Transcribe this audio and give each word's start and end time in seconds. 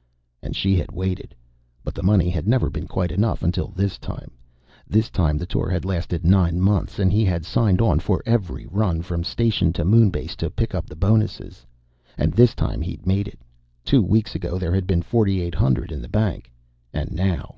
_And 0.42 0.56
she 0.56 0.76
had 0.76 0.92
waited, 0.92 1.34
but 1.84 1.94
the 1.94 2.02
money 2.02 2.30
had 2.30 2.48
never 2.48 2.70
been 2.70 2.86
quite 2.88 3.12
enough 3.12 3.42
until 3.42 3.66
this 3.68 3.98
time. 3.98 4.30
This 4.88 5.10
time 5.10 5.36
the 5.36 5.44
tour 5.44 5.68
had 5.68 5.84
lasted 5.84 6.24
nine 6.24 6.58
months, 6.58 6.98
and 6.98 7.12
he 7.12 7.22
had 7.22 7.44
signed 7.44 7.82
on 7.82 7.98
for 7.98 8.22
every 8.24 8.64
run 8.70 9.02
from 9.02 9.22
station 9.24 9.74
to 9.74 9.84
moon 9.84 10.08
base 10.08 10.34
to 10.36 10.48
pick 10.48 10.74
up 10.74 10.86
the 10.86 10.96
bonuses. 10.96 11.66
And 12.16 12.32
this 12.32 12.54
time 12.54 12.80
he'd 12.80 13.06
made 13.06 13.28
it. 13.28 13.40
Two 13.84 14.00
weeks 14.02 14.34
ago, 14.34 14.58
there 14.58 14.74
had 14.74 14.86
been 14.86 15.02
forty 15.02 15.42
eight 15.42 15.56
hundred 15.56 15.92
in 15.92 16.00
the 16.00 16.08
bank. 16.08 16.50
And 16.94 17.12
now 17.12 17.56